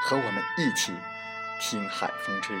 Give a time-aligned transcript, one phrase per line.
[0.00, 0.94] 和我们一起
[1.60, 2.56] 听海风吹。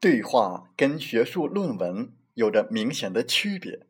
[0.00, 3.86] 对话跟学术论文有着明显的区别，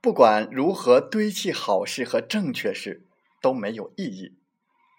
[0.00, 3.08] 不管如何堆砌好事和正确事
[3.42, 4.38] 都没有意义。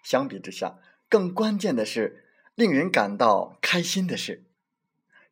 [0.04, 0.78] 相比之下，
[1.08, 4.44] 更关键的是令人感到开心的事。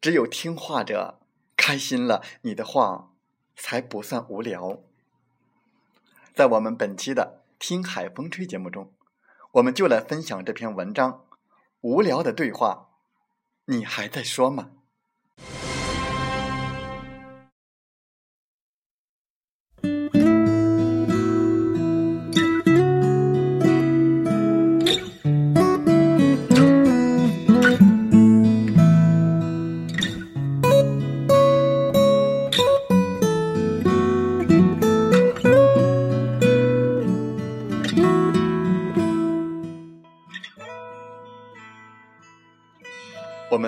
[0.01, 1.21] 只有听话者
[1.55, 3.13] 开心了，你的话
[3.55, 4.81] 才不算无聊。
[6.33, 8.91] 在我们本期的《听海风吹》节目中，
[9.53, 11.27] 我们就来分享这篇文章：
[11.83, 12.89] 无聊的对话，
[13.67, 14.71] 你还在说吗？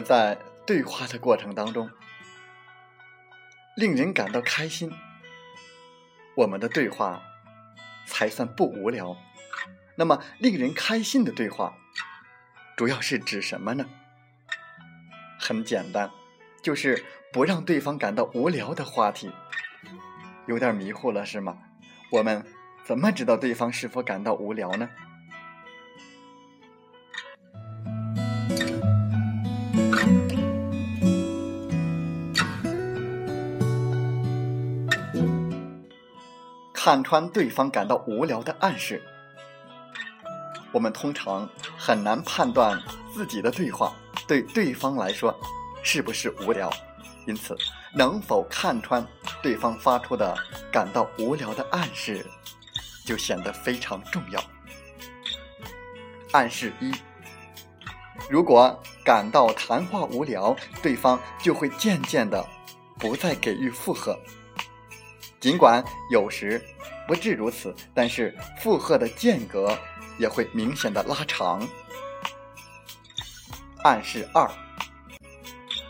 [0.02, 0.36] 在
[0.66, 1.90] 对话的过程当中，
[3.76, 4.92] 令人感到开心，
[6.36, 7.22] 我们的对话
[8.06, 9.16] 才算不无聊。
[9.94, 11.74] 那么，令人开心的对话，
[12.76, 13.86] 主要是指什么呢？
[15.38, 16.10] 很简单，
[16.62, 19.30] 就是不让对方感到无聊的话题。
[20.46, 21.58] 有点迷糊了是吗？
[22.10, 22.44] 我们
[22.84, 24.88] 怎么知道对方是否感到无聊呢？
[36.84, 39.00] 看穿对方感到无聊的暗示，
[40.72, 41.48] 我们通常
[41.78, 42.76] 很难判断
[43.14, 43.94] 自己的对话
[44.26, 45.32] 对对方来说
[45.84, 46.68] 是不是无聊，
[47.24, 47.56] 因此
[47.94, 49.06] 能否看穿
[49.40, 50.36] 对方发出的
[50.72, 52.26] 感到无聊的暗示，
[53.06, 54.42] 就显得非常重要。
[56.32, 56.92] 暗示一：
[58.28, 62.44] 如果感到谈话无聊，对方就会渐渐的
[62.98, 64.18] 不再给予附和。
[65.42, 66.64] 尽管有时
[67.04, 69.76] 不至如此，但是负荷的间隔
[70.16, 71.68] 也会明显的拉长。
[73.82, 74.48] 暗示二：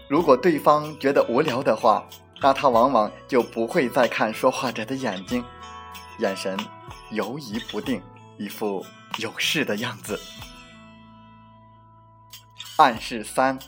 [0.08, 2.08] 如果对方觉得无聊的话，
[2.40, 5.44] 那他往往就不会再看说话者的眼睛，
[6.18, 6.58] 眼神
[7.10, 8.02] 游移不定，
[8.38, 8.82] 一副
[9.18, 10.18] 有事的样子。
[12.78, 13.58] 暗示三：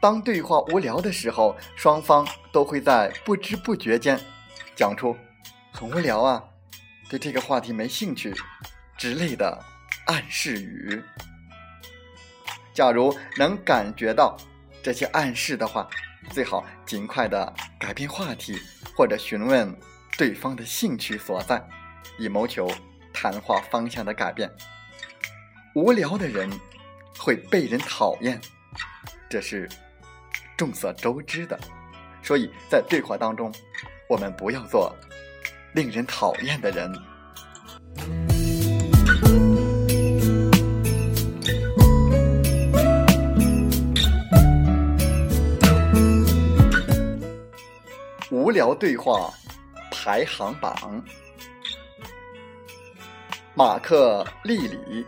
[0.00, 4.20] 当对话无聊的时候，双方都会在不知不觉间。
[4.78, 5.16] 讲出
[5.72, 6.40] 很无聊啊，
[7.10, 8.32] 对这个话题没兴趣
[8.96, 9.60] 之类的
[10.06, 11.02] 暗示语。
[12.72, 14.36] 假如能感觉到
[14.80, 15.88] 这些暗示的话，
[16.30, 18.56] 最好尽快的改变话题，
[18.96, 19.76] 或者询问
[20.16, 21.60] 对方的兴趣所在，
[22.16, 22.70] 以谋求
[23.12, 24.48] 谈话方向的改变。
[25.74, 26.48] 无聊的人
[27.18, 28.40] 会被人讨厌，
[29.28, 29.68] 这是
[30.56, 31.58] 众所周知的，
[32.22, 33.52] 所以在对话当中。
[34.08, 34.96] 我们不要做
[35.74, 36.90] 令人讨厌的人。
[48.30, 49.30] 无聊对话
[49.90, 51.04] 排行榜
[53.54, 55.04] 马克·利里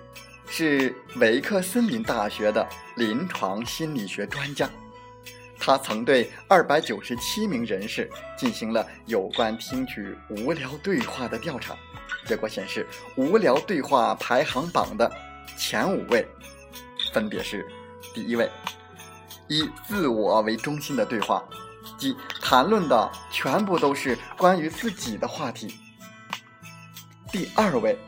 [0.46, 4.68] 是维克森林大学的临床心理学专家。
[5.60, 11.76] 他曾对二百九十七名人士进行了有关听取无聊对话的调查，
[12.26, 15.10] 结果显示，无聊对话排行榜的
[15.58, 16.26] 前五位
[17.12, 17.68] 分别是：
[18.14, 18.50] 第一位，
[19.48, 21.44] 以自我为中心的对话。
[21.98, 25.74] 即谈论的全部都是关于自己的话题。
[27.30, 27.98] 第二位，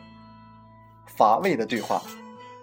[1.16, 2.02] 乏味的对话，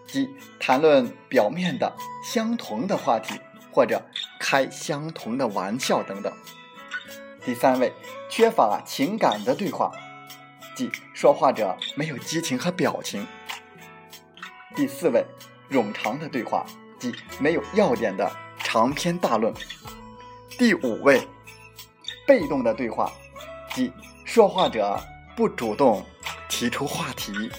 [0.07, 0.27] 即
[0.59, 3.39] 谈论表面的相同的话题，
[3.71, 4.01] 或者
[4.39, 6.31] 开相同的玩笑等等。
[7.45, 7.93] 第三位，
[8.29, 9.91] 缺乏情感的对话，
[10.75, 13.25] 即说话者没有激情和表情。
[14.75, 15.25] 第四位，
[15.71, 16.65] 冗长的对话，
[16.99, 19.53] 即没有要点的长篇大论。
[20.57, 21.27] 第五位，
[22.27, 23.11] 被动的对话，
[23.73, 23.91] 即
[24.25, 24.99] 说话者
[25.35, 26.05] 不主动
[26.49, 27.49] 提出话题，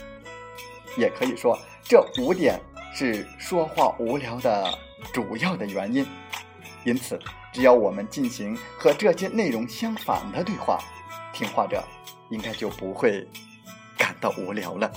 [0.97, 2.61] 也可以说这五点
[2.95, 4.79] 是说话无聊的
[5.13, 6.07] 主要的原因。
[6.85, 7.19] 因此，
[7.53, 10.79] 只要我们进行和这些内容相反的对话，
[11.33, 11.85] 听话者
[12.31, 13.29] 应该就不会
[13.99, 14.91] 感到无聊了。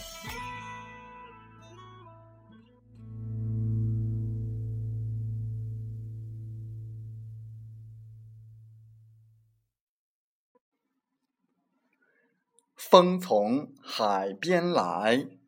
[12.76, 15.43] 风从海边来。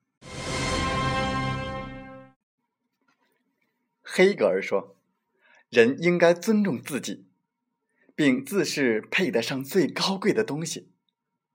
[4.17, 4.95] 黑格尔说
[5.69, 7.25] ：“人应该尊重自己，
[8.15, 10.87] 并自视配得上最高贵的东西。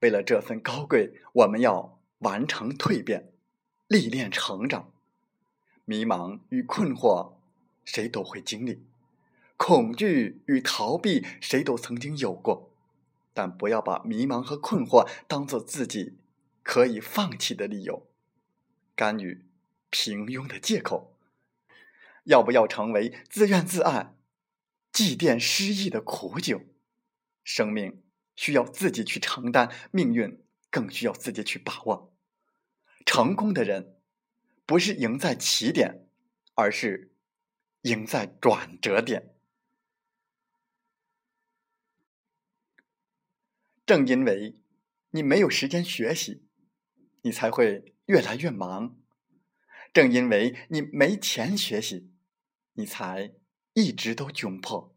[0.00, 3.32] 为了这份高贵，我们要完成蜕变，
[3.88, 4.92] 历练成长。
[5.86, 7.32] 迷茫与困惑，
[7.86, 8.82] 谁都会经历；
[9.56, 12.70] 恐惧与逃避，谁都曾经有过。”
[13.32, 16.18] 但不要把迷茫和困惑当做自己
[16.62, 18.06] 可以放弃的理由，
[18.94, 19.46] 甘于
[19.88, 21.09] 平庸的借口。
[22.24, 24.14] 要不要成为自怨自艾、
[24.92, 26.62] 祭奠失意的苦酒？
[27.42, 28.02] 生命
[28.36, 32.14] 需要自己去承担，命运更需要自己去把握。
[33.06, 33.96] 成功的人
[34.66, 36.06] 不是赢在起点，
[36.54, 37.12] 而是
[37.82, 39.34] 赢在转折点。
[43.86, 44.60] 正因为
[45.10, 46.46] 你没有时间学习，
[47.22, 48.99] 你才会越来越忙；
[49.92, 52.12] 正因为你没钱学习，
[52.74, 53.32] 你才
[53.72, 54.94] 一直都窘迫；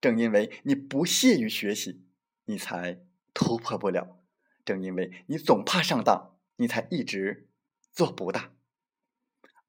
[0.00, 2.06] 正因为你不屑于学习，
[2.46, 3.04] 你才
[3.34, 4.22] 突破不了；
[4.64, 7.50] 正因为你总怕上当，你才一直
[7.92, 8.54] 做不大。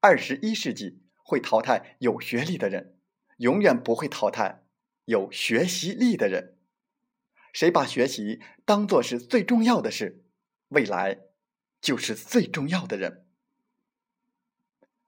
[0.00, 2.98] 二十一世纪会淘汰有学历的人，
[3.38, 4.64] 永远不会淘汰
[5.04, 6.58] 有学习力的人。
[7.52, 10.24] 谁把学习当做是最重要的事，
[10.68, 11.18] 未来
[11.80, 13.25] 就是最重要的人。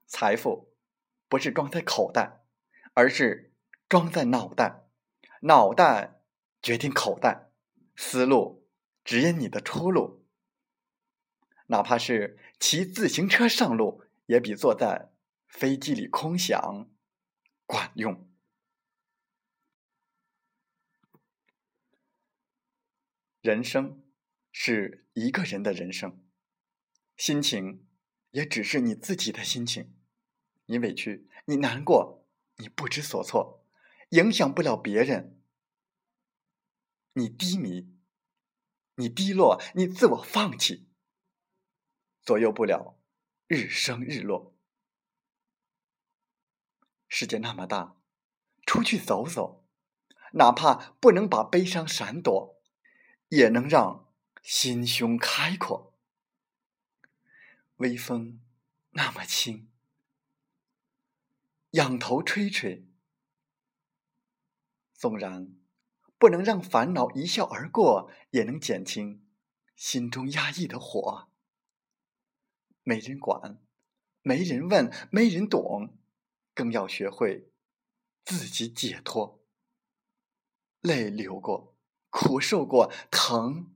[0.09, 0.75] 财富
[1.29, 2.45] 不是装在口袋，
[2.95, 3.55] 而是
[3.89, 4.89] 装在脑袋。
[5.43, 6.23] 脑袋
[6.61, 7.53] 决定口袋，
[7.95, 8.69] 思路
[9.05, 10.27] 指引你的出路。
[11.67, 15.13] 哪怕是骑自行车上路，也比坐在
[15.47, 16.91] 飞机里空想
[17.67, 18.27] 管用。
[23.43, 24.03] 人生
[24.51, 26.27] 是一个人的人生，
[27.17, 27.87] 心情
[28.31, 29.98] 也只是你自己的心情。
[30.69, 32.25] 你委屈，你难过，
[32.57, 33.65] 你不知所措，
[34.11, 35.43] 影响不了别人。
[37.13, 37.95] 你低迷，
[38.95, 40.89] 你低落，你自我放弃，
[42.23, 42.99] 左右不了
[43.47, 44.55] 日升日落。
[47.09, 47.97] 世界那么大，
[48.65, 49.67] 出去走走，
[50.33, 52.57] 哪怕不能把悲伤闪躲。
[53.31, 54.11] 也能让
[54.43, 55.95] 心胸开阔。
[57.77, 58.41] 微风
[58.93, 59.71] 那么轻，
[61.71, 62.89] 仰头吹吹，
[64.95, 65.55] 纵然
[66.19, 69.27] 不能让烦恼一笑而过，也能减轻
[69.77, 71.31] 心中压抑的火。
[72.83, 73.63] 没人管，
[74.23, 75.99] 没人问，没人懂，
[76.55, 77.53] 更要学会
[78.25, 79.45] 自己解脱。
[80.81, 81.77] 泪流过。
[82.11, 83.75] 苦受过，疼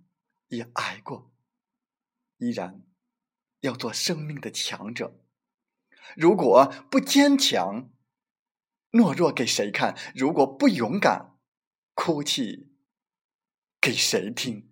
[0.49, 1.31] 也挨过，
[2.39, 2.83] 依然
[3.61, 5.22] 要做生命的强者。
[6.17, 7.91] 如果不坚强，
[8.91, 9.97] 懦弱给谁看？
[10.15, 11.37] 如果不勇敢，
[11.95, 12.73] 哭泣
[13.81, 14.72] 给谁听？